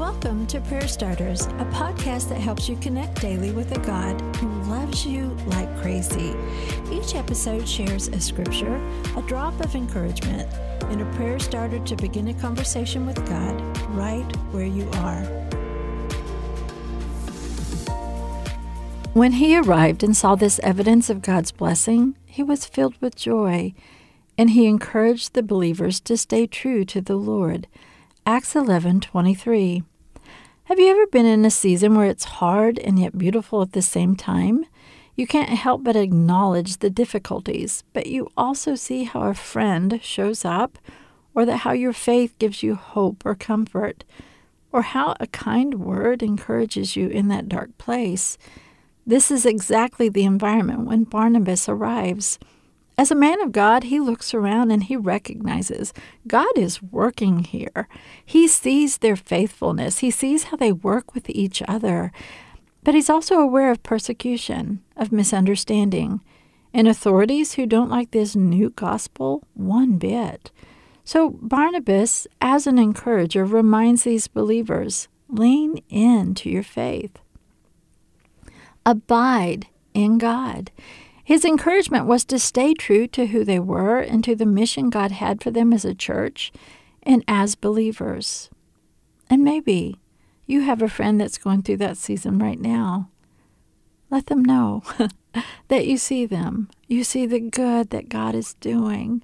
[0.00, 4.48] Welcome to Prayer Starters, a podcast that helps you connect daily with a God who
[4.62, 6.34] loves you like crazy.
[6.90, 8.76] Each episode shares a scripture,
[9.14, 10.50] a drop of encouragement,
[10.84, 13.60] and a prayer starter to begin a conversation with God
[13.90, 15.20] right where you are.
[19.12, 23.74] When he arrived and saw this evidence of God's blessing, he was filled with joy,
[24.38, 27.66] and he encouraged the believers to stay true to the Lord.
[28.24, 29.82] Acts 11:23.
[30.64, 33.82] Have you ever been in a season where it's hard and yet beautiful at the
[33.82, 34.64] same time?
[35.16, 40.44] You can't help but acknowledge the difficulties, but you also see how a friend shows
[40.44, 40.78] up
[41.34, 44.04] or that how your faith gives you hope or comfort
[44.70, 48.38] or how a kind word encourages you in that dark place.
[49.04, 52.38] This is exactly the environment when Barnabas arrives.
[53.00, 55.94] As a man of God, he looks around and he recognizes
[56.26, 57.88] God is working here.
[58.26, 62.12] He sees their faithfulness, he sees how they work with each other.
[62.84, 66.22] But he's also aware of persecution, of misunderstanding,
[66.74, 70.50] and authorities who don't like this new gospel one bit.
[71.02, 77.16] So Barnabas, as an encourager, reminds these believers lean in to your faith,
[78.84, 80.70] abide in God.
[81.30, 85.12] His encouragement was to stay true to who they were and to the mission God
[85.12, 86.50] had for them as a church
[87.04, 88.50] and as believers.
[89.30, 90.00] And maybe
[90.46, 93.10] you have a friend that's going through that season right now.
[94.10, 94.82] Let them know
[95.68, 96.68] that you see them.
[96.88, 99.22] You see the good that God is doing,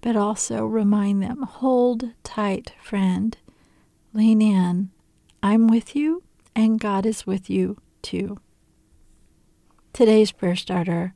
[0.00, 3.38] but also remind them hold tight, friend.
[4.12, 4.90] Lean in.
[5.44, 6.24] I'm with you,
[6.56, 8.40] and God is with you too.
[9.92, 11.14] Today's prayer starter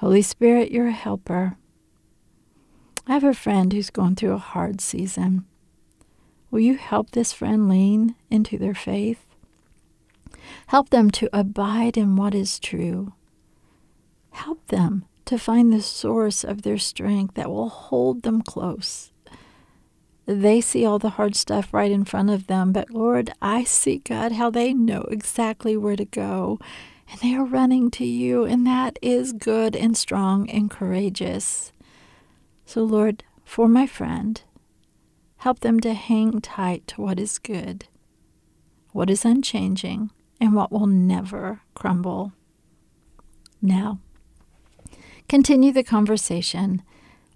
[0.00, 1.56] Holy Spirit, you're a helper.
[3.06, 5.46] I have a friend who's going through a hard season.
[6.50, 9.24] Will you help this friend lean into their faith?
[10.66, 13.14] Help them to abide in what is true.
[14.32, 19.12] Help them to find the source of their strength that will hold them close.
[20.26, 23.98] They see all the hard stuff right in front of them, but Lord, I see,
[23.98, 26.58] God, how they know exactly where to go
[27.10, 31.72] and they are running to you, and that is good and strong and courageous.
[32.64, 34.40] So, Lord, for my friend,
[35.38, 37.86] help them to hang tight to what is good,
[38.92, 42.32] what is unchanging, and what will never crumble.
[43.62, 44.00] Now,
[45.28, 46.82] continue the conversation.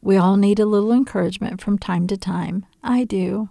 [0.02, 2.66] We all need a little encouragement from time to time.
[2.82, 3.50] I do.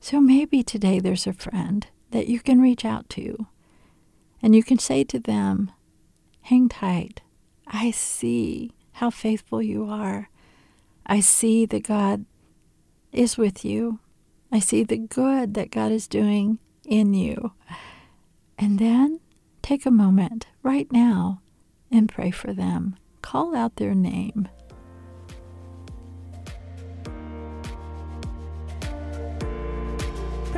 [0.00, 3.46] So maybe today there's a friend that you can reach out to
[4.44, 5.72] and you can say to them,
[6.42, 7.22] Hang tight.
[7.66, 10.28] I see how faithful you are.
[11.06, 12.26] I see that God
[13.10, 14.00] is with you.
[14.52, 17.52] I see the good that God is doing in you.
[18.58, 19.20] And then
[19.62, 21.40] take a moment right now
[21.90, 22.96] and pray for them.
[23.22, 24.48] Call out their name.